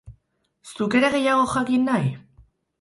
[0.71, 2.13] Zuk ere gehiago jakin nahi?